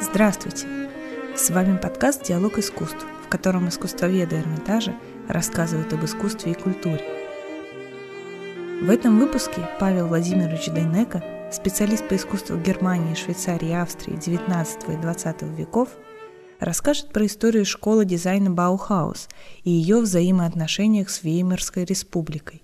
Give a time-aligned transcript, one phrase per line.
[0.00, 0.68] Здравствуйте!
[1.36, 4.94] С вами подкаст «Диалог искусств», в котором искусствоведы Эрмитажа
[5.26, 7.04] рассказывают об искусстве и культуре.
[8.80, 15.04] В этом выпуске Павел Владимирович Дейнека, специалист по искусству Германии, Швейцарии и Австрии XIX и
[15.04, 15.88] XX веков,
[16.60, 19.28] расскажет про историю школы дизайна Баухаус
[19.64, 22.62] и ее взаимоотношениях с Веймарской республикой.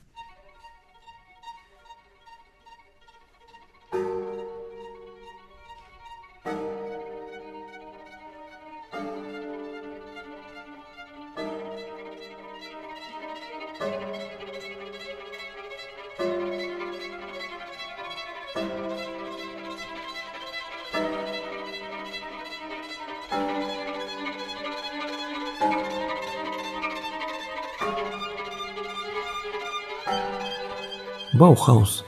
[31.55, 32.05] Баухаус.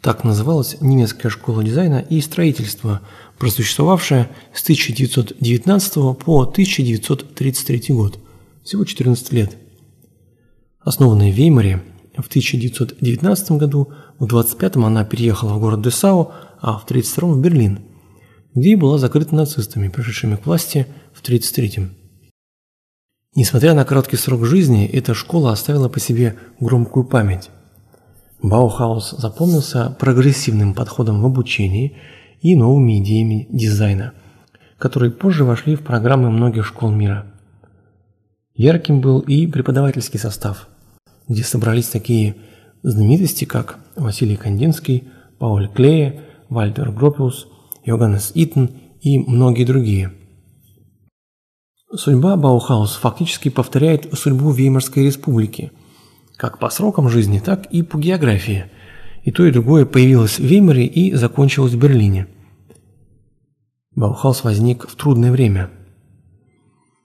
[0.00, 3.02] Так называлась немецкая школа дизайна и строительства,
[3.38, 8.18] просуществовавшая с 1919 по 1933 год,
[8.64, 9.56] всего 14 лет.
[10.80, 11.82] Основанная в Веймаре,
[12.16, 17.80] в 1919 году, в 25-м она переехала в город Дессау, а в 32-м в Берлин,
[18.54, 21.90] где и была закрыта нацистами, пришедшими к власти в 1933-м.
[23.34, 27.50] Несмотря на короткий срок жизни, эта школа оставила по себе громкую память.
[28.42, 31.96] Баухаус запомнился прогрессивным подходом в обучении
[32.40, 34.12] и новыми идеями дизайна,
[34.78, 37.26] которые позже вошли в программы многих школ мира.
[38.54, 40.68] Ярким был и преподавательский состав,
[41.28, 42.36] где собрались такие
[42.82, 47.48] знаменитости, как Василий Кандинский, Пауль Клее, Вальтер Гропиус,
[47.84, 48.66] Йоганнес Иттен
[49.00, 50.12] и многие другие.
[51.94, 55.72] Судьба Баухаус фактически повторяет судьбу Веймарской республики–
[56.36, 58.66] как по срокам жизни, так и по географии.
[59.22, 62.28] И то, и другое появилось в Веймаре и закончилось в Берлине.
[63.94, 65.70] Баухаус возник в трудное время.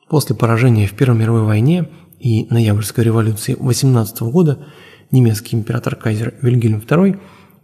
[0.10, 1.90] После поражения в Первой мировой войне
[2.20, 4.68] и Ноябрьской революции 18 года
[5.10, 7.20] немецкий император-кайзер Вильгельм II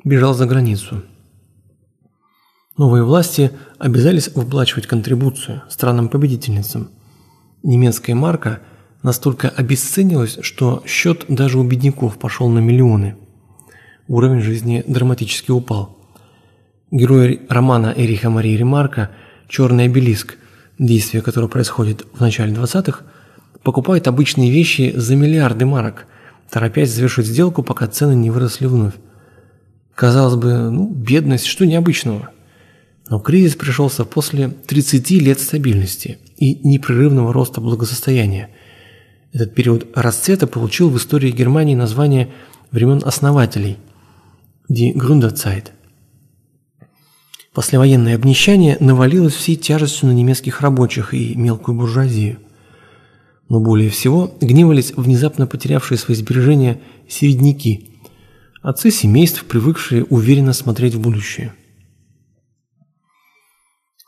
[0.06, 1.03] бежал за границу.
[2.78, 6.92] Новые власти обязались выплачивать контрибуцию странам-победительницам.
[7.63, 8.59] Немецкая марка–
[9.03, 13.16] настолько обесценилось, что счет даже у бедняков пошел на миллионы.
[14.08, 15.97] Уровень жизни драматически упал.
[16.91, 19.12] Герой романа Эриха Марии Ремарка
[19.50, 20.38] «Черный обелиск»,
[20.80, 23.02] действие которого происходит в начале 20-х,
[23.63, 26.06] покупает обычные вещи за миллиарды марок,
[26.50, 28.94] торопясь завершить сделку, пока цены не выросли вновь.
[29.96, 32.30] Казалось бы, ну, бедность, что необычного.
[33.09, 38.50] Но кризис пришелся после 30 лет стабильности и непрерывного роста благосостояния–
[39.34, 42.34] этот период расцвета получил в истории Германии название
[42.72, 43.78] времен основателей–
[44.72, 45.72] Die Gründerzeit.
[47.54, 52.40] Послевоенное обнищание навалилось всей тяжестью на немецких рабочих и мелкую буржуазию.
[53.50, 58.02] Но более всего гневались внезапно потерявшие свои сбережения середняки,
[58.62, 61.54] отцы семейств, привыкшие уверенно смотреть в будущее.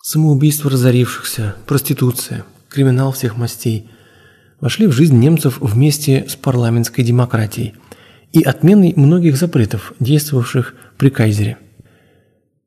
[0.02, 3.90] Самоубийство разорившихся, проституция, криминал всех мастей–
[4.62, 7.74] вошли в жизнь немцев вместе с парламентской демократией
[8.32, 11.58] и отменой многих запретов, действовавших при кайзере.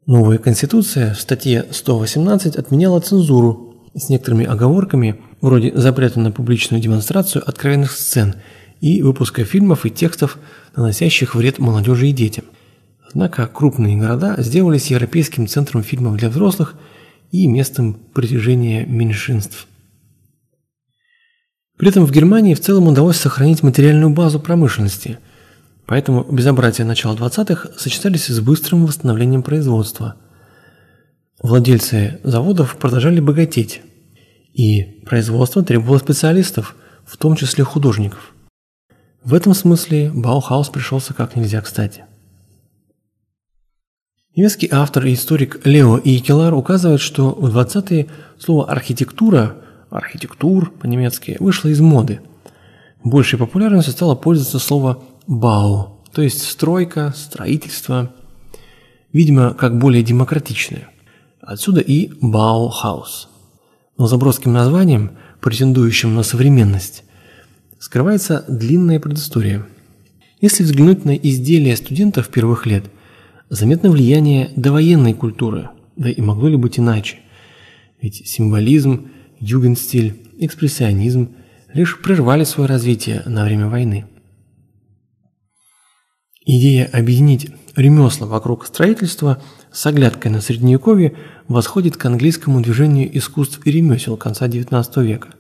[0.07, 7.47] Новая конституция в статье 118 отменяла цензуру с некоторыми оговорками, вроде запрета на публичную демонстрацию
[7.47, 8.35] откровенных сцен
[8.81, 10.39] и выпуска фильмов и текстов,
[10.75, 12.45] наносящих вред молодежи и детям.
[13.07, 16.75] Однако крупные города сделались европейским центром фильмов для взрослых
[17.31, 19.69] и местом притяжения меньшинств.
[21.83, 25.19] При этом в Германии в целом удалось сохранить материальную базу промышленности,
[25.85, 30.15] поэтому безобразия начала 20-х сочетались с быстрым восстановлением производства.
[31.43, 33.83] Владельцы заводов продолжали богатеть,
[34.53, 38.33] и производство требовало специалистов, в том числе художников.
[39.25, 42.05] В этом смысле Баухаус пришелся как нельзя кстати.
[44.37, 48.07] Немецкий автор и историк Лео Икелар указывает, что в 20-е
[48.39, 49.57] слово «архитектура»
[49.93, 52.21] архитектур по-немецки, вышла из моды.
[53.05, 58.13] Большей популярностью стало пользоваться слово «бау», то есть стройка, строительство,
[59.13, 60.89] видимо, как более демократичное.
[61.41, 63.29] Отсюда и «баухаус».
[63.99, 67.05] Но за броским названием, претендующим на современность,
[67.79, 69.67] скрывается длинная предыстория.
[70.41, 72.85] Если взглянуть на изделия студентов первых лет,
[73.49, 77.19] заметно влияние довоенной культуры, да и могло ли быть иначе.
[78.01, 79.09] Ведь символизм–
[79.43, 81.35] югенстиль, экспрессионизм
[81.75, 84.07] лишь прервали свое развитие на время войны.
[86.45, 89.43] Идея объединить ремесла вокруг строительства
[89.73, 91.17] с оглядкой на Средневековье
[91.49, 95.31] восходит к английскому движению искусств и ремесел конца XIX века.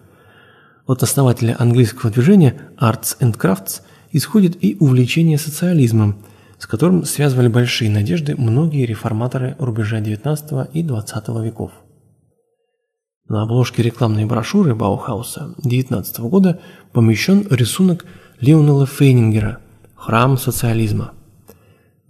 [0.87, 6.25] От основателя английского движения Arts and Crafts исходит и увлечение социализмом,
[6.58, 11.72] с которым связывали большие надежды многие реформаторы рубежа XIX и XX веков.
[13.32, 16.61] На обложке рекламной брошюры Баухауса 19 года
[16.93, 18.05] помещен рисунок
[18.40, 19.58] Леонела Фейнингера
[19.94, 21.14] «Храм социализма».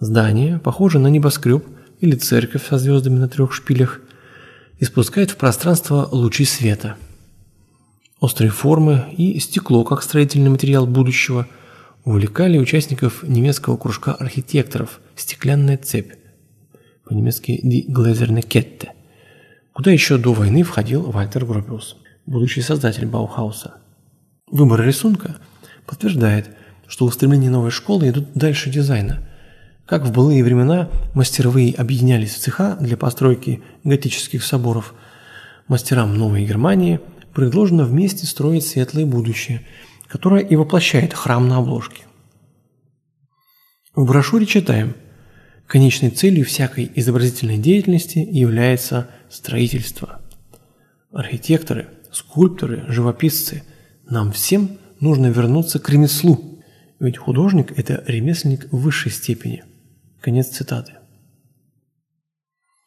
[0.01, 1.65] Здание, похоже на небоскреб
[2.01, 4.01] или церковь со звездами на трех шпилях,
[4.81, 6.97] испускает в пространство лучи света.
[8.19, 11.47] Острые формы и стекло, как строительный материал будущего,
[12.03, 16.15] увлекали участников немецкого кружка архитекторов «Стеклянная цепь»,
[17.05, 18.89] по-немецки «Die Gläserne Kette»,
[19.73, 21.97] куда еще до войны входил Вальтер Гробиус,
[22.27, 23.75] будущий создатель Баухауса.
[24.51, 25.37] Выбор рисунка
[25.87, 26.51] подтверждает,
[26.87, 29.29] что устремления новой школы идут дальше дизайна–
[29.87, 34.95] как в былые времена мастеровые объединялись в цеха для постройки готических соборов,
[35.69, 37.01] мастерам Новой Германии
[37.35, 39.67] предложено вместе строить светлое будущее,
[40.09, 42.05] которое и воплощает храм на обложке.
[43.95, 44.95] В брошюре читаем
[45.67, 50.21] «Конечной целью всякой изобразительной деятельности является строительство.
[51.13, 53.63] Архитекторы, скульпторы, живописцы,
[54.09, 56.63] нам всем нужно вернуться к ремеслу,
[57.01, 59.65] ведь художник– это ремесленник высшей степени–
[60.21, 60.93] Конец цитаты.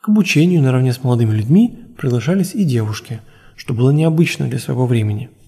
[0.02, 3.20] К обучению наравне с молодыми людьми приглашались и девушки,
[3.58, 5.30] что было необычно для своего времени–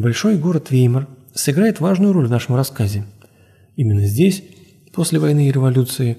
[0.00, 3.04] Небольшой город Веймар сыграет важную роль в нашем рассказе.
[3.76, 4.42] Именно здесь,
[4.94, 6.16] после войны и революции,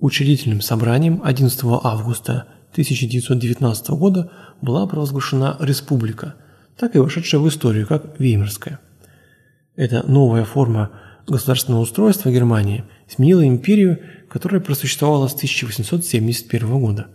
[0.00, 6.34] учредительным собранием 11 августа 1919 года была провозглашена республика,
[6.76, 8.80] так и вошедшая в историю как Веймарская.
[9.76, 10.90] Эта новая форма
[11.24, 17.06] государственного устройства Германии сменила империю, которая просуществовала с 1871 года.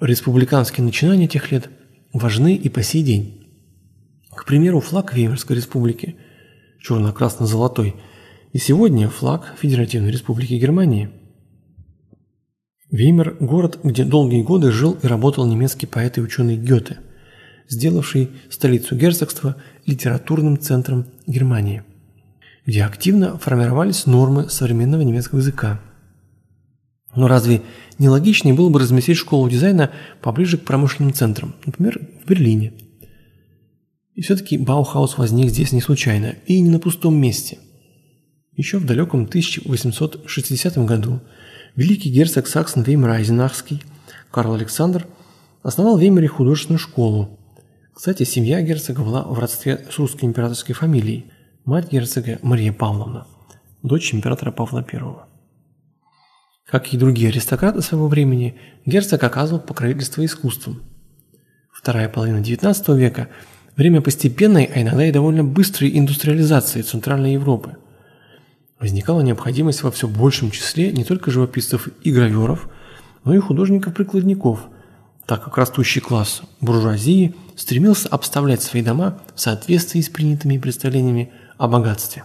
[0.00, 1.68] Республиканские начинания тех лет
[2.14, 3.41] важны и по сей день.
[4.34, 6.16] К примеру, флаг Веймарской республики,
[6.80, 7.96] черно-красно-золотой,
[8.52, 11.10] и сегодня флаг Федеративной республики Германии.
[12.90, 16.98] Веймар– город, где долгие годы жил и работал немецкий поэт и ученый Гёте,
[17.68, 19.56] сделавший столицу герцогства
[19.86, 21.84] литературным центром Германии,
[22.66, 25.80] где активно формировались нормы современного немецкого языка.
[27.14, 27.62] Но разве
[27.98, 29.90] не логичнее было бы разместить школу дизайна
[30.22, 32.72] поближе к промышленным центрам, например, в Берлине–
[34.14, 37.58] и все-таки Баухаус возник здесь не случайно и не на пустом месте.
[38.54, 41.20] Еще в далеком 1860 году
[41.74, 43.82] великий герцог Саксен-Веймар-Айзенахский
[44.30, 45.06] Карл Александр
[45.62, 47.38] основал в Веймаре художественную школу.
[47.94, 51.30] Кстати, семья герцога была в родстве с русской императорской фамилией.
[51.64, 53.26] Мать герцога Мария Павловна,
[53.82, 55.00] дочь императора Павла I.
[56.66, 60.82] Как и другие аристократы своего времени, герцог оказывал покровительство искусством.
[61.72, 63.28] Вторая половина XIX века–
[63.76, 67.76] время постепенной, а иногда и довольно быстрой индустриализации Центральной Европы.
[68.78, 72.68] Возникала необходимость во все большем числе не только живописцев и граверов,
[73.24, 74.60] но и художников-прикладников,
[75.26, 81.68] так как растущий класс буржуазии стремился обставлять свои дома в соответствии с принятыми представлениями о
[81.68, 82.24] богатстве.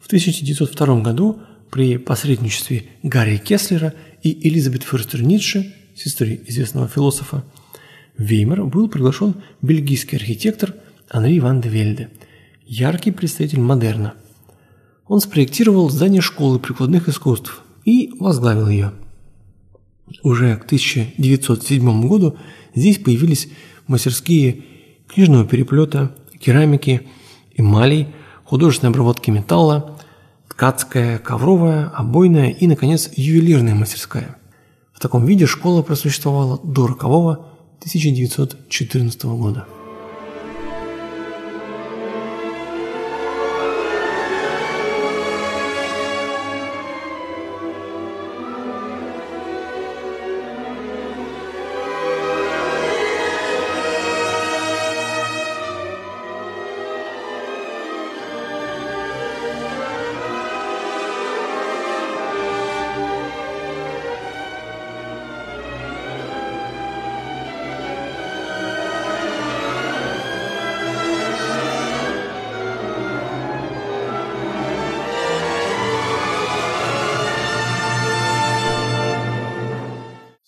[0.00, 7.42] В 1902 году при посредничестве Гарри Кеслера и Элизабет Фюрстер Ницше, сестры известного философа,
[8.18, 10.74] в Веймар был приглашен бельгийский архитектор
[11.10, 12.10] Анри ван де Вельде,
[12.66, 14.14] яркий представитель модерна.
[15.06, 18.92] Он спроектировал здание школы прикладных искусств и возглавил ее.
[20.22, 22.36] Уже к 1907 году
[22.74, 23.48] здесь появились
[23.86, 24.64] мастерские
[25.08, 27.02] книжного переплета, керамики,
[27.54, 28.08] эмалей,
[28.44, 29.98] художественной обработки металла,
[30.48, 34.36] ткацкая, ковровая, обойная и, наконец, ювелирная мастерская.
[34.92, 39.66] В таком виде школа просуществовала до рокового 1914 года.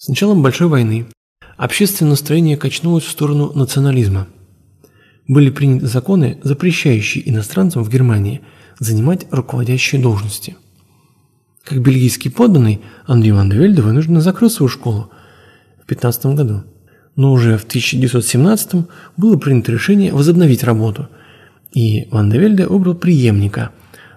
[0.08, 1.04] С началом Большой войны
[1.58, 4.26] общественное настроение качнулось в сторону национализма.
[5.26, 8.40] Были приняты законы, запрещающие иностранцам в Германии
[8.78, 10.56] занимать руководящие должности.
[11.62, 15.10] Как бельгийский подданный, Андрей Ван де Вельде вынужденно закрыл свою школу
[15.82, 16.62] в 15 году.
[17.14, 18.86] Но уже в 1917
[19.18, 21.10] было принято решение возобновить работу,
[21.74, 23.72] и Ван де Вельде выбрал преемника,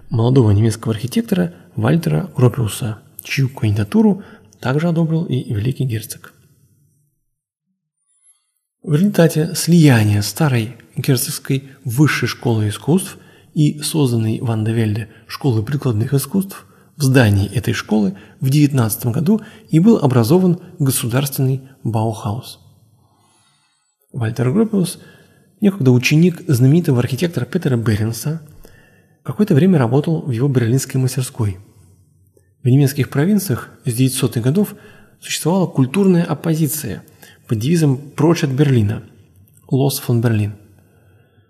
[0.10, 4.24] молодого немецкого архитектора Вальтера Гропиуса, чью кандидатуру
[4.62, 6.34] также одобрил и великий герцог.
[8.84, 13.18] В результате слияния старой герцогской высшей школы искусств
[13.54, 16.66] и созданной Ван де Вельде школы прикладных искусств
[16.98, 22.60] в здании этой школы в 19 году и был образован государственный Баухаус.
[24.14, 25.00] Вальтер Гропиус,
[25.62, 28.42] некогда ученик знаменитого архитектора Петера Беренса,
[29.24, 31.60] какое-то время работал в его берлинской мастерской.
[32.64, 34.76] В немецких провинциях с 900-х годов
[35.20, 37.04] существовала культурная оппозиция
[37.48, 39.04] под девизом «Прочь от Берлина»–
[39.68, 40.56] «Лос фон Берлин».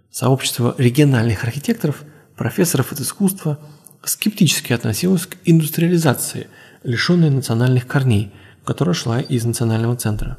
[0.09, 2.03] Сообщество региональных архитекторов,
[2.37, 3.59] профессоров от искусства
[4.03, 6.47] скептически относилось к индустриализации,
[6.83, 8.31] лишенной национальных корней,
[8.63, 10.37] которая шла из национального центра.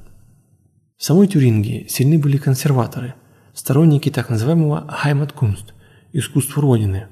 [0.97, 3.14] В самой Тюрингии сильны были консерваторы,
[3.52, 5.75] сторонники так называемого «Heimatkunst»–
[6.14, 7.09] искусства Родины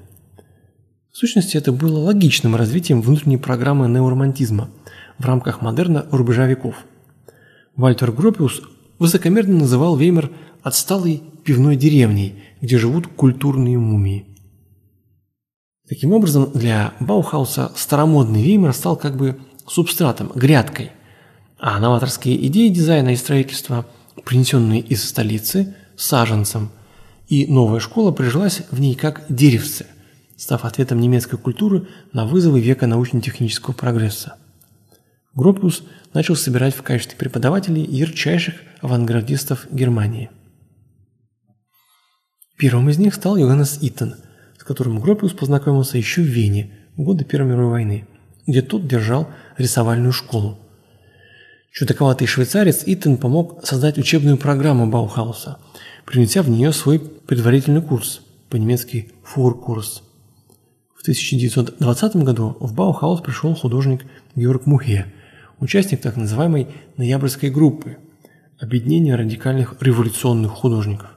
[1.11, 4.69] в сущности, это было логичным развитием внутренней программы неоромантизма
[5.17, 6.85] в рамках модерна рубежа веков.
[7.75, 8.61] Вальтер Гропиус
[8.97, 10.31] высокомерно называл Веймар
[10.63, 14.25] отсталой пивной деревней, где живут культурные мумии.
[15.89, 19.37] Таким образом, для Баухауса старомодный Веймар стал как бы
[19.67, 20.91] субстратом, грядкой,
[21.59, 23.85] а новаторские идеи дизайна и строительства,
[24.23, 26.71] принесенные из столицы, саженцем,
[27.27, 29.87] и новая школа прижилась в ней как деревце–
[30.41, 34.37] став ответом немецкой культуры на вызовы века научно-технического прогресса.
[35.35, 35.83] Гропиус
[36.15, 40.31] начал собирать в качестве преподавателей ярчайших авангардистов Германии.
[42.57, 44.15] Первым из них стал Йоганнес Иттен,
[44.57, 48.07] с которым Гропиус познакомился еще в Вене в годы Первой мировой войны,
[48.47, 49.27] где тот держал
[49.59, 50.57] рисовальную школу.
[51.71, 55.59] Чудаковатый швейцарец Иттен помог создать учебную программу Баухауса,
[56.07, 60.01] принеся в нее свой предварительный курс, по-немецки «фуркурс»,
[61.01, 64.05] в 1920 году в Баухаус пришел художник
[64.35, 65.07] Георг Мухе,
[65.59, 67.97] участник так называемой «Ноябрьской группы»–
[68.59, 71.09] объединения радикальных революционных художников.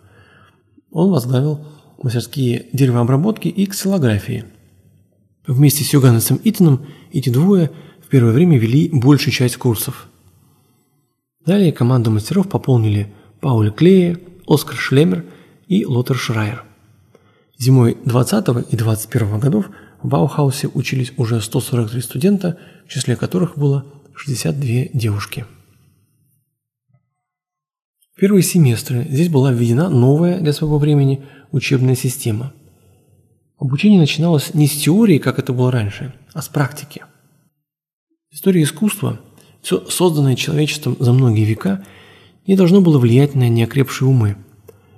[0.91, 1.67] Он возглавил
[2.03, 4.47] мастерские деревообработки и ксилографии.
[5.47, 7.71] Вместе с Юганесом Итаном эти двое
[8.03, 10.09] в первое время вели большую часть курсов.
[11.45, 13.12] Далее команду мастеров пополнили
[13.43, 15.26] Пауль Клея, Оскар Шлемер
[15.69, 16.64] и Лотер Шрайер–
[17.58, 19.70] Зимой 20 и 21 годов
[20.02, 25.46] в Баухаусе учились уже 143 студента, в числе которых было 62 девушки.
[28.14, 32.52] В первые семестры здесь была введена новая для своего времени учебная система.
[33.58, 37.02] Обучение начиналось не с теории, как это было раньше, а с практики.
[38.30, 39.20] История искусства,
[39.62, 41.84] все созданное человечеством за многие века,
[42.46, 44.37] не должно было влиять на неокрепшие умы.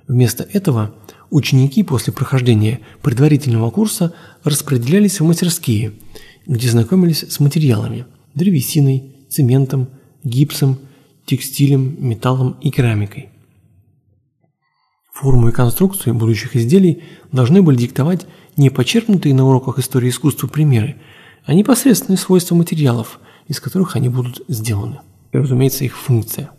[0.07, 0.95] Вместо этого–
[1.29, 5.93] Ученики после прохождения предварительного курса распределялись в мастерские,
[6.45, 8.05] где знакомились с материалами–
[8.35, 9.89] древесиной, цементом,
[10.23, 10.79] гипсом,
[11.25, 13.29] текстилем, металлом и керамикой.
[15.13, 20.95] Форму и конструкцию будущих изделий должны были диктовать не почерпнутые на уроках истории искусства примеры,
[21.45, 24.99] а непосредственные свойства материалов, из которых они будут сделаны.
[25.33, 26.51] И, разумеется, их функция.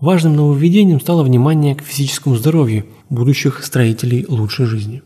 [0.00, 5.02] Важным нововведением стало внимание к физическому здоровью будущих строителей лучшей жизни.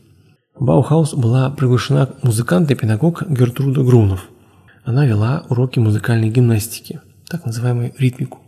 [0.56, 4.28] В Баухаус была приглашена музыкант и педагог Гертруда Грунов.
[4.82, 8.40] Она вела уроки музыкальной гимнастики, так называемую ритмику.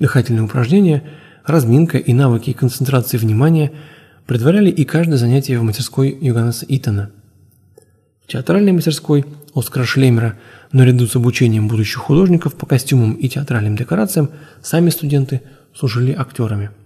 [0.00, 1.04] Дыхательные упражнения,
[1.46, 3.70] разминка и навыки концентрации внимания
[4.26, 7.12] предваряли и каждое занятие в мастерской Йоганнеса Итана.
[8.24, 10.36] В театральной мастерской Оскара Шлемера–
[10.72, 14.30] Наряду с обучением будущих художников по костюмам и театральным декорациям,
[14.62, 15.42] сами студенты
[15.74, 16.70] служили актерами–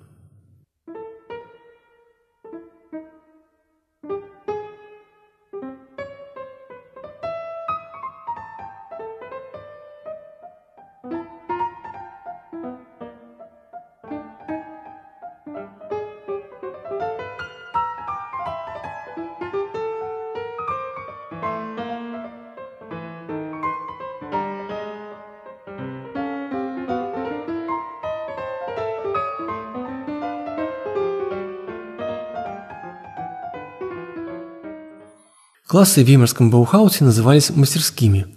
[35.75, 38.29] Классы в Веймарском Баухаусе назывались мастерскими,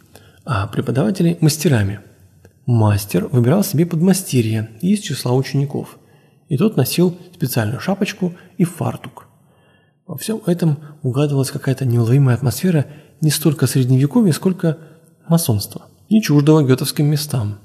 [0.43, 1.99] а преподаватели– мастерами.
[2.65, 5.99] Мастер выбирал себе подмастерье из числа учеников,
[6.49, 9.27] и тот носил специальную шапочку и фартук.
[10.07, 12.87] Во всем этом угадывалась какая-то неуловимая атмосфера
[13.21, 14.79] не столько средневековья, сколько
[15.29, 17.59] масонства, не чуждого гетовским местам.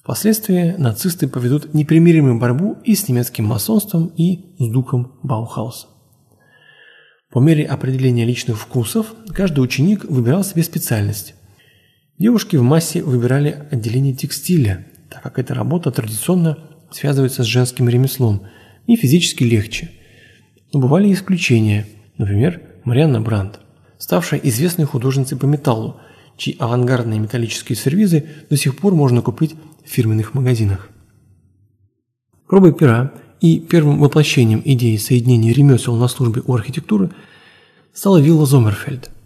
[0.00, 5.88] Впоследствии нацисты поведут непримиримую борьбу и с немецким масонством, и с духом Баухауса.
[7.30, 11.34] По мере определения личных вкусов, каждый ученик выбирал себе специальность.
[12.18, 16.58] Девушки в массе выбирали отделение текстиля, так как эта работа традиционно
[16.90, 18.46] связывается с женским ремеслом
[18.86, 19.90] и физически легче.
[20.72, 23.60] Но бывали исключения, например, Марианна Брандт,
[23.98, 26.00] ставшая известной художницей по металлу,
[26.38, 29.54] чьи авангардные металлические сервизы до сих пор можно купить
[29.84, 30.88] в фирменных магазинах.
[32.46, 37.10] Пробой пера и первым воплощением идеи соединения ремесел на службе у архитектуры
[37.92, 39.10] стала вилла Зомерфельд–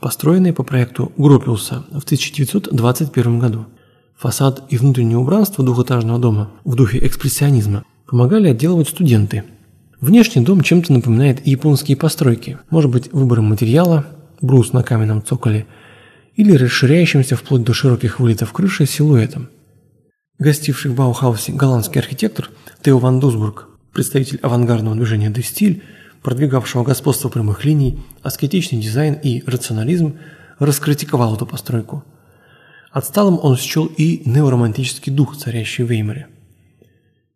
[0.00, 3.66] построенные по проекту Гропиуса в 1921 году.
[4.16, 9.44] Фасад и внутреннее убранство двухэтажного дома в духе экспрессионизма помогали отделывать студенты.
[10.00, 14.06] Внешний дом чем-то напоминает японские постройки, может быть выбором материала,
[14.40, 15.66] брус на каменном цоколе,
[16.34, 19.48] или расширяющимся вплоть до широких вылетов крыши силуэтом.
[20.38, 22.50] Гостивший в Баухаусе голландский архитектор
[22.82, 25.82] Тео ван Дусбург, представитель авангардного движения «Де стиль»,
[26.22, 30.18] продвигавшего господство прямых линий, аскетичный дизайн и рационализм,
[30.58, 32.04] раскритиковал эту постройку.
[32.90, 36.28] Отсталым он счел и неоромантический дух, царящий в Веймаре.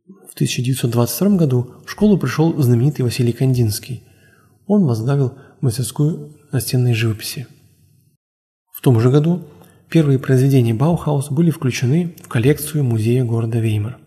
[0.07, 4.03] В 1922 году в школу пришел знаменитый Василий Кандинский.
[4.67, 7.47] Он возглавил мастерскую настенной живописи.
[8.71, 9.43] В том же году
[9.91, 13.99] первые произведения Баухаус были включены в коллекцию музея города Веймар.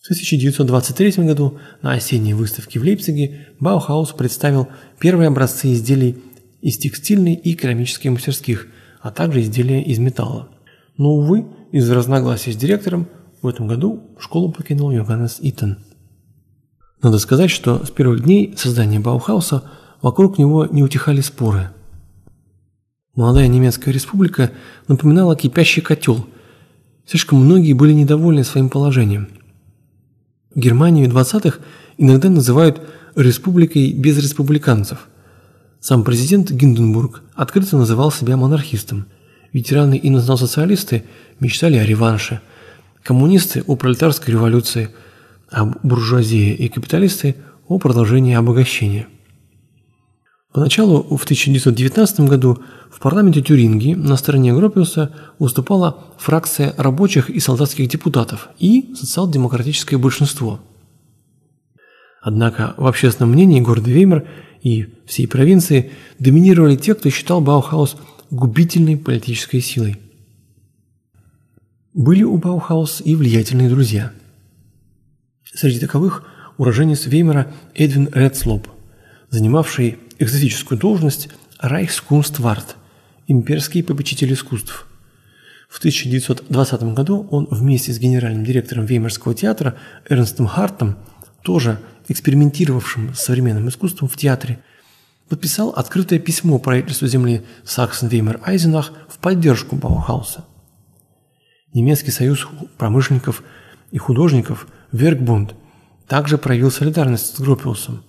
[0.00, 4.68] В 1923 году на осенней выставке в Лейпциге Баухаус представил
[5.00, 6.16] первые образцы изделий
[6.62, 8.68] из текстильной и керамических мастерских,
[9.00, 10.48] а также изделия из металла.
[10.96, 13.08] Но, увы, из-за разногласий с директором
[13.42, 15.78] в этом году школу покинул Йоганнес Иттен.
[17.02, 19.64] Надо сказать, что с первых дней создания Баухауса
[20.00, 21.70] вокруг него не утихали споры.
[23.16, 24.52] Молодая немецкая республика
[24.86, 26.26] напоминала кипящий котел.
[27.04, 29.28] Слишком многие были недовольны своим положением–
[30.56, 31.58] Германию 20-х
[31.98, 32.80] иногда называют
[33.14, 35.06] «республикой без республиканцев».
[35.80, 39.04] Сам президент Гинденбург открыто называл себя монархистом.
[39.52, 41.04] Ветераны и национал-социалисты
[41.40, 42.40] мечтали о реванше.
[43.02, 44.88] Коммунисты– о пролетарской революции,
[45.50, 47.36] а буржуазия и капиталисты–
[47.68, 49.08] о продолжении обогащения.
[50.56, 52.58] Поначалу, в 1919 году,
[52.90, 60.58] в парламенте Тюрингии на стороне Гропиуса выступала фракция рабочих и солдатских депутатов и социал-демократическое большинство.
[62.22, 64.26] Однако в общественном мнении города Веймар
[64.62, 67.98] и всей провинции доминировали те, кто считал Баухаус
[68.30, 69.98] губительной политической силой.
[71.92, 74.10] Были у Баухаус и влиятельные друзья.
[75.52, 76.24] Среди таковых
[76.56, 78.68] уроженец Веймара Эдвин Редслоб,
[79.28, 82.76] занимавший экзотическую должность Reichskunstwart,
[83.26, 84.86] имперский попечитель искусств.
[85.68, 89.76] В 1920 году он вместе с генеральным директором Веймарского театра
[90.08, 90.96] Эрнстом Хардтом,
[91.42, 94.60] тоже экспериментировавшим с современным искусством в театре,
[95.28, 100.44] подписал открытое письмо правительству земли Саксен-Веймар-Айзенах в поддержку Баухауса.
[101.74, 102.46] Немецкий союз
[102.78, 103.42] промышленников
[103.90, 105.54] и художников Веркбунд
[106.06, 108.04] также проявил солидарность с Гропиусом,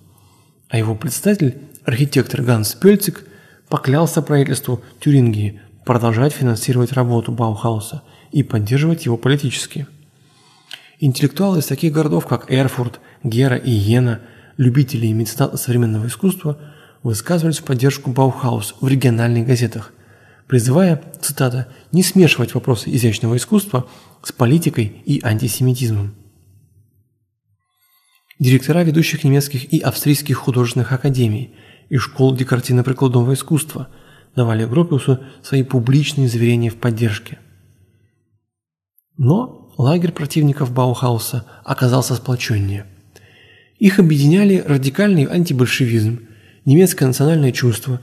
[0.68, 3.24] а его председатель архитектор Ганс Пельциг
[3.70, 9.86] поклялся правительству Тюрингии продолжать финансировать работу Баухауса и поддерживать его политически.
[11.00, 14.20] Интеллектуалы из таких городов, как Эрфурт, Гера и Йена,
[14.58, 16.58] любители и меценаты современного искусства,
[17.02, 19.94] высказывались в поддержку Баухаус в региональных газетах,
[20.46, 23.88] призывая, цитата, «не смешивать вопросы изящного искусства
[24.22, 26.14] с политикой и антисемитизмом».
[28.38, 31.54] Директора ведущих немецких и австрийских художественных академий–
[31.88, 33.88] и школ декоративно-прикладного искусства
[34.36, 37.38] давали Гропиусу свои публичные заверения в поддержке.
[39.16, 42.86] Но лагерь противников Баухауса оказался сплоченнее.
[43.78, 46.20] Их объединяли радикальный антибольшевизм,
[46.64, 48.00] немецкое национальное чувство,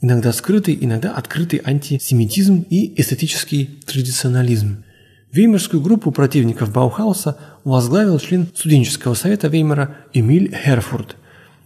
[0.00, 4.84] иногда скрытый, иногда открытый антисемитизм и эстетический традиционализм.
[5.32, 11.16] Веймарскую группу противников Баухауса возглавил член студенческого совета Веймара Эмиль Херфурд–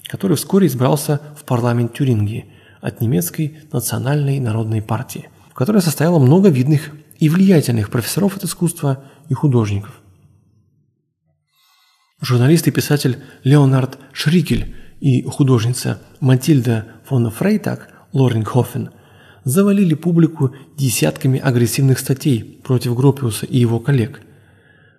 [0.09, 2.47] который вскоре избрался в парламент Тюрингии
[2.81, 9.05] от немецкой национальной народной партии, в которой состояло много видных и влиятельных профессоров от искусства
[9.29, 10.01] и художников.
[12.21, 18.90] Журналист и писатель Леонард Шрикель и художница Матильда фон Фрейтаг Лорингхофен
[19.44, 24.21] завалили публику десятками агрессивных статей против Гропиуса и его коллег.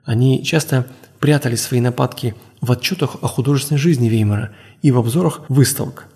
[0.06, 0.88] Они часто
[1.20, 6.08] прятали свои нападки в отчетах о художественной жизни Веймара и в обзорах выставок.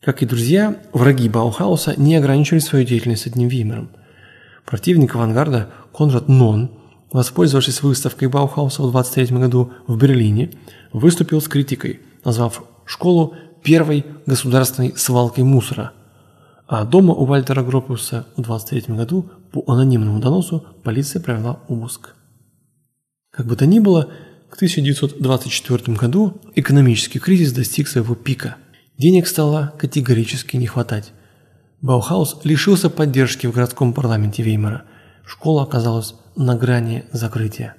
[0.00, 3.90] Как и друзья, враги Баухауса не ограничивали свою деятельность одним Веймаром.
[4.66, 6.70] Противник авангарда Конрад Нон,
[7.12, 10.50] воспользовавшись выставкой Баухауса в 23 году в Берлине,
[10.92, 15.92] выступил с критикой, назвав школу первой государственной свалкой мусора.
[16.66, 22.14] А дома у Вальтера Гропиуса в 23 году по анонимному доносу полиция провела обыск.
[23.30, 24.08] Как бы то ни было,
[24.52, 28.56] к 1924 году экономический кризис достиг своего пика.
[28.98, 31.12] Денег стало категорически не хватать.
[31.80, 34.84] Баухаус лишился поддержки в городском парламенте Веймара.
[35.24, 37.76] Школа оказалась на грани закрытия.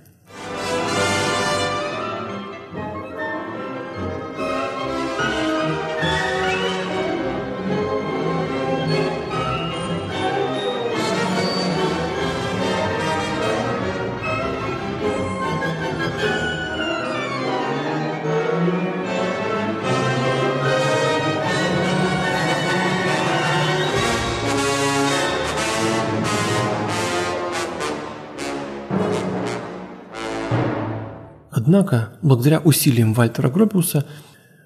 [31.73, 34.05] Однако, благодаря усилиям Вальтера Гропиуса,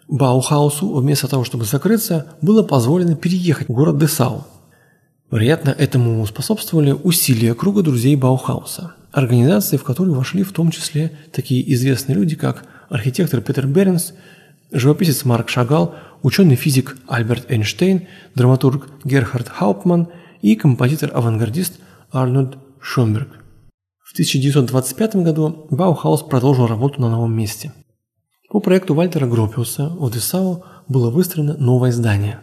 [0.10, 4.46] Баухаусу вместо того, чтобы закрыться, было позволено переехать в город Дессау.
[5.32, 11.74] Вероятно, этому способствовали усилия круга друзей Баухауса, организации, в которую вошли в том числе такие
[11.76, 14.14] известные люди, как архитектор Петер Беренс,
[14.74, 20.10] живописец Марк Шагал, ученый-физик Альберт Эйнштейн, драматург Герхард Хауптман
[20.42, 21.80] и композитор-авангардист
[22.12, 23.30] Арнольд Шенберг.
[24.18, 27.72] В 1925 году Баухаус продолжил работу на новом месте.
[28.50, 32.40] По проекту Вальтера Гропиуса в Дессау было выстроено новое здание.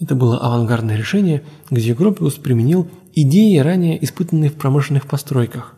[0.00, 5.76] Это было авангардное решение, где Гропиус применил идеи, ранее испытанные в промышленных постройках.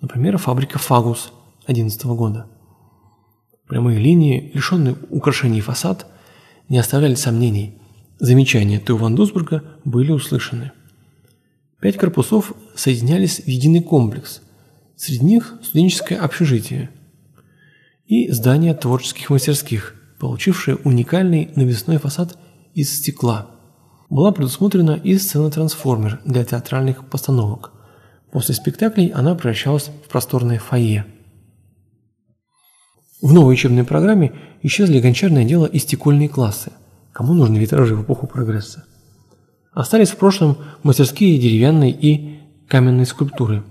[0.00, 1.32] Например, фабрика «Фагус»
[1.66, 2.46] 11 года.
[3.68, 6.04] Прямые линии, лишенный украшений фасад,
[6.68, 7.78] не оставляли сомнений.
[8.18, 10.72] Замечания Тео Ван Дусбурга были услышаны.
[11.84, 14.40] Пять корпусов соединялись в единый комплекс.
[14.96, 16.88] Среди них студенческое общежитие
[18.06, 22.38] и здание творческих мастерских, получившее уникальный навесной фасад
[22.72, 23.50] из стекла.
[24.08, 27.72] Была предусмотрена и сцена-трансформер для театральных постановок.
[28.32, 31.04] После спектаклей она превращалась в просторное фойе.
[33.20, 36.72] В новой учебной программе исчезли гончарное дело и стекольные классы.
[37.12, 38.86] Кому нужны витражи в эпоху прогресса?
[39.74, 43.64] Остались в прошлом мастерские деревянной и каменной скульптуры.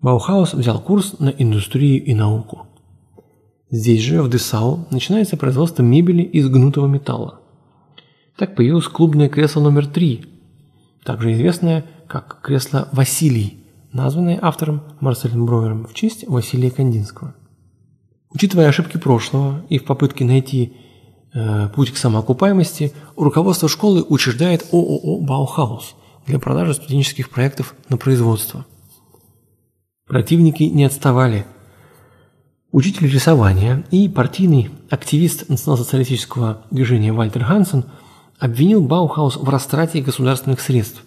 [0.00, 2.66] Баухаус взял курс на индустрию и науку.
[3.70, 7.40] Здесь же, в Десау, начинается производство мебели из гнутого металла.
[8.36, 10.26] Так появилось клубное кресло номер три,
[11.04, 17.34] также известное как кресло Василий, названное автором Марселем Бройером в честь Василия Кандинского.
[18.30, 20.74] Учитывая ошибки прошлого и в попытке найти
[21.74, 25.94] путь к самоокупаемости, руководство школы учреждает ООО «Баухаус»
[26.26, 28.66] для продажи студенческих проектов на производство.
[30.06, 31.46] Противники не отставали.
[32.70, 37.84] Учитель рисования и партийный активист национал-социалистического движения Вальтер Хансен
[38.38, 41.02] обвинил Баухаус в растрате государственных средств.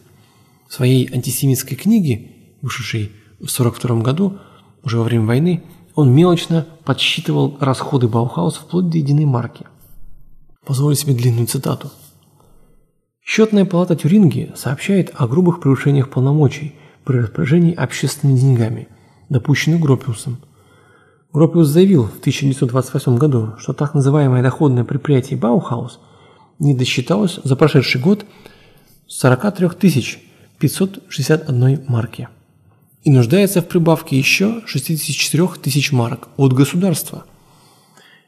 [0.68, 4.38] В своей антисемитской книге, вышедшей в 1942 году,
[4.84, 9.66] уже во время войны, он мелочно подсчитывал расходы Баухауса вплоть до единой марки.
[10.66, 11.92] Позволю себе длинную цитату.
[13.24, 18.88] Счетная палата Тюрингии сообщает о грубых превышениях полномочий при распоряжении общественными деньгами,
[19.30, 20.38] допущенных Гропиусом.
[21.34, 26.00] Гропиус заявил в 1928 году, что так называемое доходное предприятие Баухаус
[26.60, 28.26] не досчиталось за прошедший год
[29.08, 29.70] 43
[30.60, 32.30] 561 марки
[33.04, 37.26] и нуждается в прибавке еще 64 тысяч марок от государства.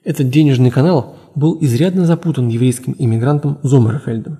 [0.08, 4.40] Этот денежный канал был изрядно запутан еврейским иммигрантом Зомерфельдом,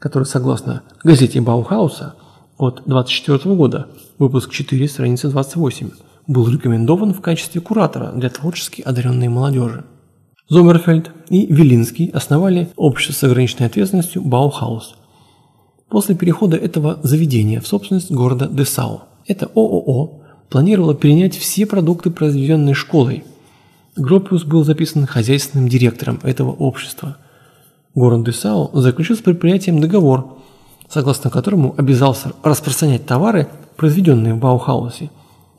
[0.00, 2.16] который, согласно газете Баухауса
[2.58, 3.86] от 24 года,
[4.18, 5.90] выпуск 4, страница 28,
[6.26, 9.84] был рекомендован в качестве куратора для творчески одаренной молодежи.
[10.48, 14.96] Зоммерфельд и Вилинский основали общество с ограниченной ответственностью Баухаус.
[15.88, 22.74] После перехода этого заведения в собственность города Дессау, это ООО планировало перенять все продукты, произведенные
[22.74, 23.22] школой–
[23.96, 27.16] Гропиус был записан хозяйственным директором этого общества.
[27.94, 30.38] Город Дессау заключил с предприятием договор,
[30.90, 35.10] согласно которому обязался распространять товары, произведенные в Баухаусе,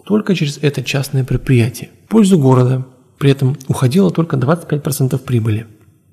[0.05, 1.89] только через это частное предприятие.
[2.05, 2.85] В пользу города
[3.17, 5.65] при этом уходило только 25% прибыли.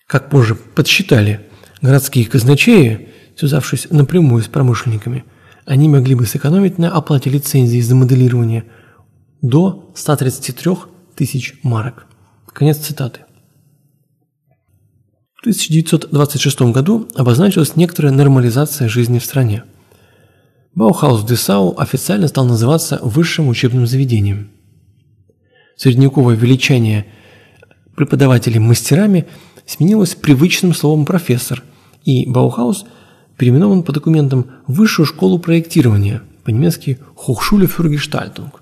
[0.07, 1.41] Как позже подсчитали
[1.83, 5.25] городские казначеи, связавшись напрямую с промышленниками,
[5.67, 8.65] они могли бы сэкономить на оплате лицензии за моделирование
[9.43, 10.73] до 133
[11.15, 12.07] тысяч марок.
[12.55, 13.23] Конец цитаты.
[15.35, 19.65] В 1926 году обозначилась некоторая нормализация жизни в стране.
[20.77, 24.53] Баухаус Дессау официально стал называться высшим учебным заведением.
[25.77, 27.07] Средневековое величание
[27.97, 29.27] преподавателей мастерами
[29.67, 31.65] сменилось привычным словом «профессор»,
[32.05, 32.85] и Баухаус
[33.37, 38.53] переименован по документам в Высшую школу проектирования, по-немецки «Hochschule für Gestaltung».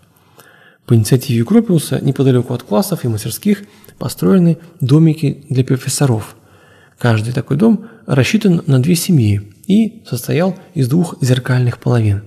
[0.93, 3.63] По инициативе Гропиуса неподалеку от классов и мастерских
[3.97, 6.37] построены домики для профессоров.
[6.99, 12.25] Каждый такой дом рассчитан на две семьи и состоял из двух зеркальных половин.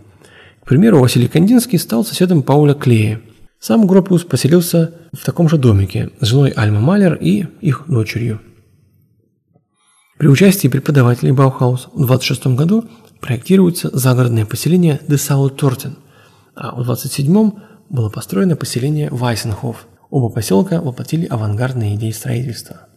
[0.64, 3.22] К примеру, Василий Кандинский стал соседом Пауля Клея.
[3.60, 8.42] Сам Гропиус поселился в таком же домике с женой Альма Малер и их дочерью.
[10.18, 12.86] При участии преподавателей Баухаус в 26 году
[13.22, 15.98] проектируется загородное поселение Десау Тортен,
[16.56, 17.52] а в 27
[17.90, 19.88] было построено поселение Вайсенхоф.
[20.10, 22.88] Оба поселка воплотили авангардные идеи строительства.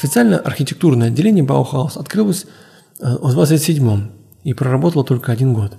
[0.00, 2.46] Официально архитектурное отделение Баухаус открылось
[3.00, 4.10] э, в 27-м
[4.44, 5.76] и проработало только один год.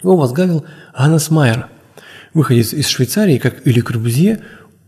[0.00, 0.64] Его возглавил
[0.96, 1.70] Ганнес Майер,
[2.34, 4.42] выходец из Швейцарии, как и Ле Корбузье,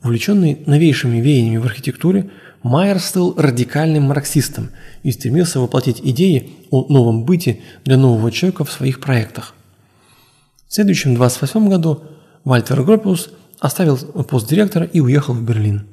[0.05, 2.31] увлеченный новейшими веяниями в архитектуре,
[2.63, 4.71] Майер стал радикальным марксистом
[5.03, 9.53] и стремился воплотить идеи о новом быте для нового человека в своих проектах.
[10.69, 12.05] В следующем 28 году
[12.45, 15.89] Вальтер Гропиус оставил пост директора и уехал в Берлин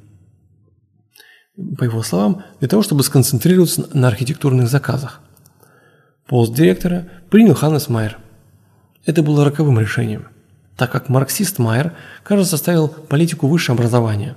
[1.78, 5.20] по его словам, для того, чтобы сконцентрироваться на архитектурных заказах.
[6.26, 8.18] Пост директора принял Ханнес Майер.
[9.04, 10.28] Это было роковым решением,
[10.76, 14.36] так как марксист Майер, кажется, ставил политику высшего образования.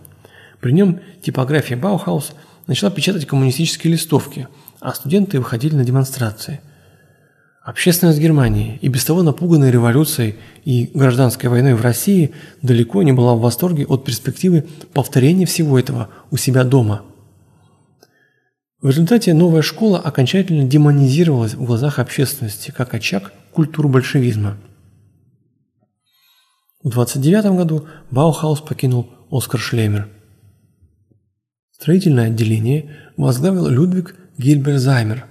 [0.59, 2.33] При нем типография Баухаус
[2.67, 4.47] начала печатать коммунистические листовки,
[4.79, 6.61] а студенты выходили на демонстрации.
[7.63, 13.35] Общественность Германии, и без того напуганная революцией и гражданской войной в России, далеко не была
[13.35, 17.03] в восторге от перспективы повторения всего этого у себя дома–
[18.83, 24.57] в результате новая школа окончательно демонизировалась в глазах общественности как очаг культуры большевизма.
[26.83, 30.09] В 1929 году Баухаус покинул Оскар Шлемер.
[31.71, 35.27] Строительное отделение возглавил Людвиг Гильберзаймер,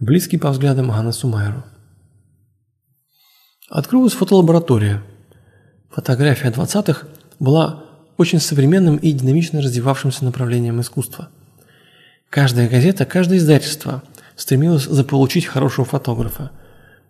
[0.00, 1.64] близкий по взглядам Ганнесу Майеру.
[3.68, 5.02] Открылась фотолаборатория.
[5.90, 7.06] Фотография 20-х
[7.38, 7.84] была
[8.16, 11.28] очень современным и динамично развивавшимся направлением искусства–
[12.30, 14.02] Каждая газета, каждое издательство
[14.34, 16.50] стремилось заполучить хорошего фотографа.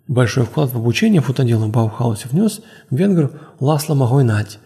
[0.07, 4.59] Большой вклад в обучение фотоделу в Баухаусе внес венгер Ласло Магойнать.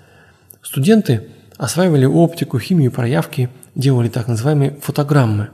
[0.61, 5.49] Студенты осваивали оптику, химию, проявки, делали так называемые фотограммы,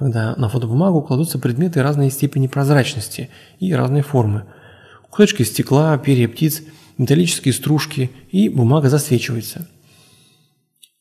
[0.00, 4.46] когда на фотобумагу кладутся предметы разной степени прозрачности и разной формы.
[5.10, 6.62] Кусочки стекла, перья птиц,
[6.96, 9.68] металлические стружки и бумага засвечивается.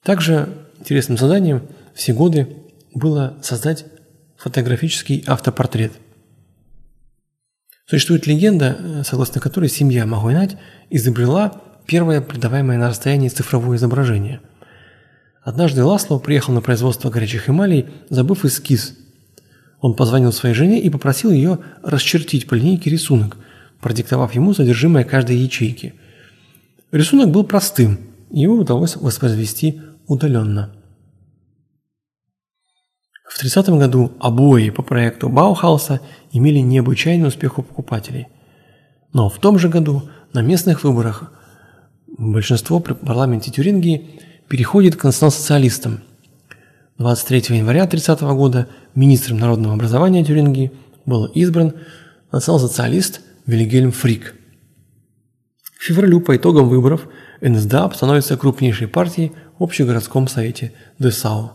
[0.04, 1.62] Также интересным заданием
[1.96, 2.58] все годы
[2.94, 3.86] было создать
[4.36, 5.94] фотографический автопортрет.
[7.86, 10.58] Существует легенда, э, согласно которой семья Магуйнать
[10.90, 14.42] изобрела первое придаваемое на расстоянии цифровое изображение.
[15.42, 18.98] Однажды Ласло приехал на производство горячих эмалей, забыв эскиз.
[19.80, 23.38] Он позвонил своей жене и попросил ее расчертить по линейке рисунок,
[23.80, 25.94] продиктовав ему содержимое каждой ячейки.
[26.92, 28.00] Рисунок был простым,
[28.30, 30.74] его удалось воспроизвести удаленно.
[33.30, 36.02] В 30 году обои по проекту Баухауса
[36.34, 38.28] имели необычайный успех у покупателей.
[39.14, 41.32] Но в том же году на местных выборах
[42.18, 46.02] большинство при парламенте Тюрингии переходит к национал-социалистам.
[46.98, 50.72] 23 января 30 года министром народного образования Тюрингии
[51.06, 51.76] был избран
[52.32, 54.36] национал-социалист Вильгельм Фрик.
[55.78, 57.08] К февралю по итогам выборов
[57.42, 61.52] НСДАП становится крупнейшей партией в общегородском совете ДСАУ.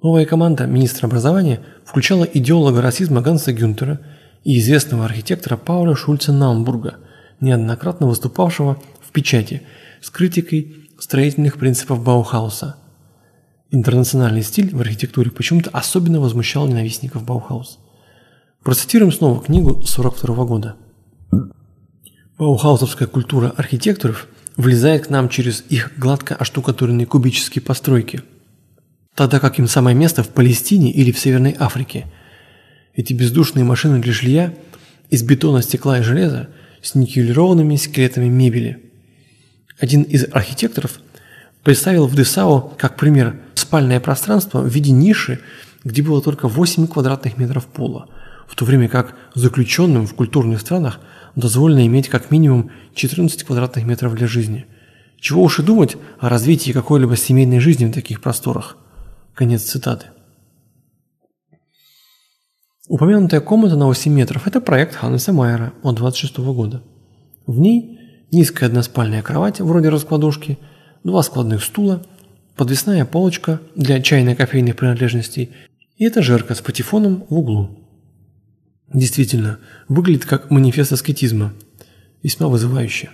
[0.00, 4.00] Новая команда министра образования включала идеолога расизма Ганса Гюнтера
[4.44, 6.98] и известного архитектора Пауля Шульце-Наумбурга,
[7.40, 9.62] неоднократно выступавшего в печати
[10.00, 12.76] с критикой строительных принципов Баухауса.
[13.70, 17.78] Интернациональный стиль в архитектуре почему-то особенно возмущал ненавистников Баухауса.
[18.62, 20.76] Процитируем снова книгу 1942 года.
[22.38, 28.22] Баухаусовская культура архитекторов влезает к нам через их гладко оштукатуренные кубические постройки,
[29.14, 32.06] тогда как им самое место в Палестине или в Северной Африке.
[32.94, 34.54] Эти бездушные машины для жилья
[35.10, 36.48] из бетона, стекла и железа
[36.82, 38.85] с никелированными скелетами мебели.
[39.78, 41.00] Один из архитекторов
[41.62, 45.40] представил в Десау как пример спальное пространство в виде ниши,
[45.84, 48.08] где было только 8 квадратных метров пола,
[48.48, 51.00] в то время как заключенным в культурных странах
[51.34, 54.66] дозволено иметь как минимум 14 квадратных метров для жизни.
[55.20, 58.76] Чего уж и думать о развитии какой-либо семейной жизни в таких просторах.
[59.34, 60.06] Конец цитаты.
[62.88, 66.82] Упомянутая комната на 8 метров– это проект Ханнеса Майера от 26 года.
[67.46, 67.95] В ней
[68.32, 70.58] низкая односпальная кровать вроде раскладушки,
[71.04, 72.02] два складных стула,
[72.56, 75.50] подвесная полочка для чайно-кофейных принадлежностей
[75.96, 77.78] и этажерка с патефоном в углу.
[78.92, 79.58] Действительно,
[79.88, 81.52] выглядит как манифест аскетизма,
[82.22, 83.10] весьма вызывающе.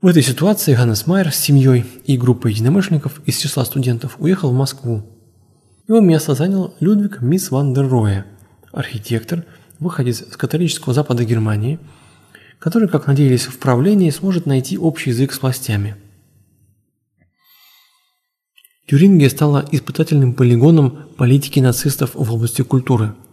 [0.00, 4.54] В этой ситуации Ганнес Майер с семьей и группой единомышленников из числа студентов уехал в
[4.54, 5.02] Москву.
[5.88, 8.24] Его место занял Людвиг Мисс ван дер Роя,
[8.70, 9.44] архитектор,
[9.80, 11.80] выходец с католического запада Германии,
[12.58, 15.96] который, как надеялись в правлении, сможет найти общий язык с властями.
[18.86, 23.14] Тюрингия стала испытательным полигоном политики нацистов в области культуры–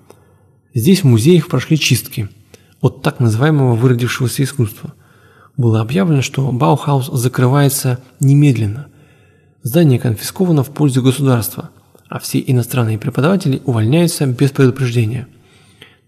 [0.76, 2.28] Здесь в музеях прошли чистки
[2.82, 4.94] от так называемого выродившегося искусства.
[5.56, 8.88] Было объявлено, что Баухаус закрывается немедленно.
[9.64, 11.70] Здание конфисковано в пользу государства,
[12.10, 15.30] а все иностранные преподаватели увольняются без предупреждения,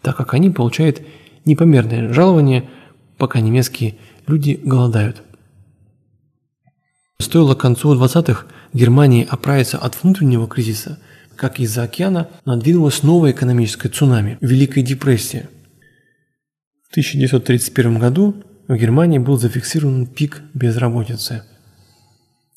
[0.01, 1.01] так как они получают
[1.45, 2.69] непомерное жалование,
[3.17, 5.23] пока немецкие люди голодают.
[7.19, 10.99] Стоило к концу 20-х Германии оправиться от внутреннего кризиса–
[11.37, 15.49] как из-за океана надвинулась новая экономическая цунами– Великая депрессия.
[16.87, 21.43] В 1931 году в Германии был зафиксирован пик безработицы.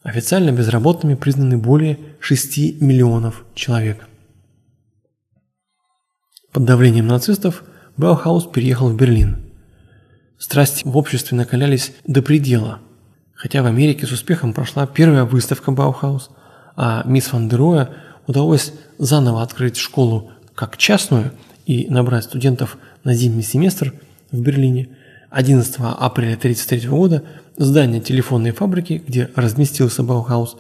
[0.03, 4.09] Официально безработными признаны более 6 миллионов человек.
[6.53, 7.63] Под давлением нацистов
[7.97, 9.50] Баухаус переехал в Берлин.
[10.41, 12.79] Страсти в обществе накалялись до предела.
[13.35, 16.31] Хотя в Америке с успехом прошла первая выставка Баухаус,
[16.77, 17.91] а Мис ван дер Роэ
[18.27, 21.33] удалось заново открыть школу как частную
[21.67, 23.93] и набрать студентов на зимний семестр
[24.33, 24.89] в Берлине,
[25.29, 27.23] 11 апреля 1933 года
[27.59, 30.57] здание телефонной фабрики, где разместился Баухаус,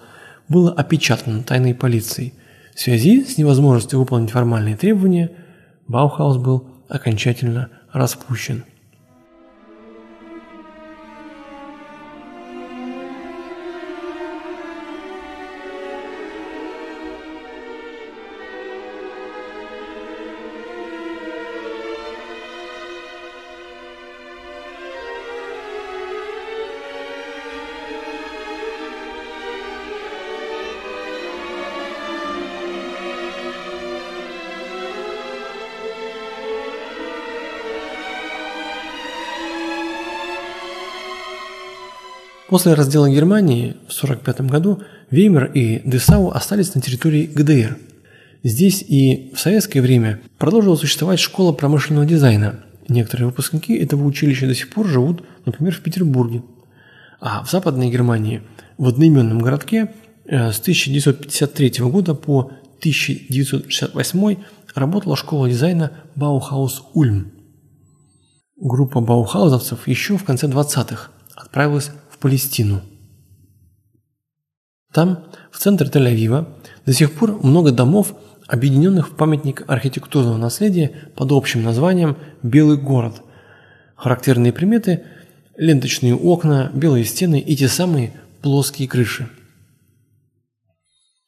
[0.46, 2.34] было опечатано тайной полицией.
[2.74, 5.30] В связи с невозможностью выполнить формальные требования,
[5.88, 8.64] Баухаус был окончательно распущен.
[42.50, 47.78] После раздела Германии в 1945 году Веймар и Дессау остались на территории ГДР.
[48.42, 52.64] Здесь и в советское время продолжила существовать школа промышленного дизайна.
[52.88, 56.42] Некоторые выпускники этого училища до сих пор живут, например, в Петербурге.
[57.20, 58.42] А в Западной Германии,
[58.78, 59.92] в одноименном городке,
[60.24, 64.38] э, с 1953 года по 1968
[64.74, 67.30] работала школа дизайна Баухаус Ульм.
[68.56, 72.82] Группа баухаузовцев еще в конце 20-х отправилась Палестину.
[74.92, 76.46] Там, в центре Тель-Авива,
[76.84, 78.14] до сих пор много домов,
[78.46, 83.22] объединенных в памятник архитектурного наследия под общим названием «Белый город».
[83.96, 85.04] Характерные приметы–
[85.56, 88.12] ленточные окна, белые стены и те самые
[88.42, 89.28] плоские крыши.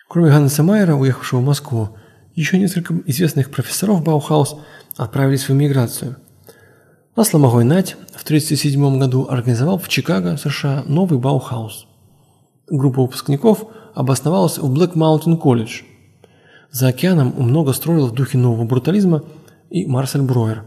[0.09, 1.97] Кроме Ганнеса Майера, уехавшего в Москву,
[2.34, 4.57] еще несколько известных профессоров Баухаус
[4.97, 6.16] отправились в эмиграцию–
[7.15, 11.87] Ласло Мохой-Надь в 1937 году организовал в Чикаго, США, новый Баухаус.
[12.69, 15.83] Группа выпускников обосновалась в Black Mountain College.
[16.71, 19.25] За океаном много строил в духе нового брутализма
[19.69, 20.64] и Марсель Бройер.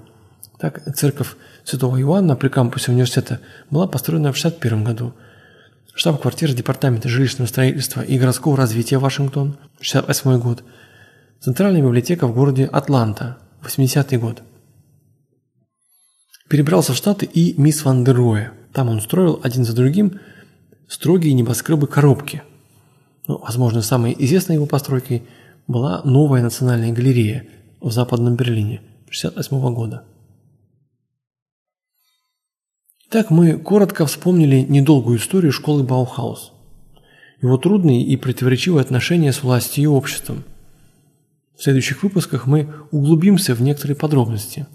[0.59, 3.39] Так, церковь Святого Иоанна при кампусе университета
[3.71, 5.13] была построена в 1961 году.
[5.95, 10.63] Штаб-квартира Департамента жилищного строительства и городского развития Вашингтон, 1968 год.
[11.39, 14.43] Центральная библиотека в городе Атланта, 80 год.
[16.47, 18.53] Перебрался в Штаты и Мис ван дер Роэ.
[18.71, 20.19] Там он строил один за другим
[20.87, 22.43] строгие небоскребы-коробки.
[23.27, 25.23] Ну, возможно, самой известной его постройкой
[25.67, 27.47] была новая национальная галерея
[27.81, 30.03] в Западном Берлине 1968 года.
[33.09, 36.51] Так мы коротко вспомнили недолгую историю школы Баухаус,
[37.41, 40.43] его трудные и противоречивые отношения с властью и обществом.
[41.57, 44.67] В следующих выпусках мы углубимся в некоторые подробности.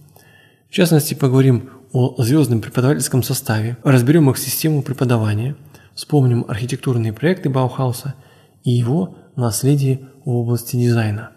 [0.71, 5.57] В частности, поговорим о звездном преподавательском составе, разберем их систему преподавания,
[5.97, 8.15] вспомним архитектурные проекты Баухауса
[8.63, 11.33] и его наследие в области дизайна.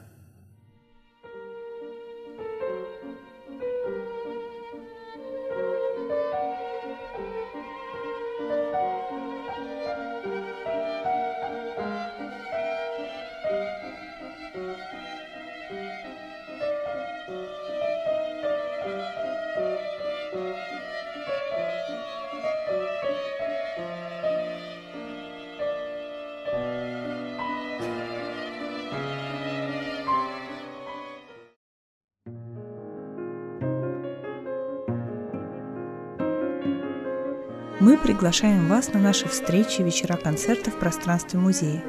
[38.24, 41.84] Приглашаем вас на наши встречи и вечера концерта в пространстве музея.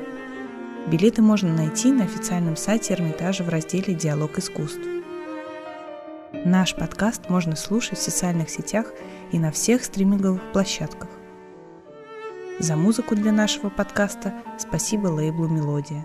[0.88, 4.82] Билеты можно найти на официальном сайте Эрмитажа в разделе «Диалог искусств».
[6.32, 8.86] Наш подкаст можно слушать в социальных сетях
[9.30, 11.08] и на всех стриминговых площадках.
[12.58, 16.04] За музыку для нашего подкаста спасибо лейблу «Мелодия».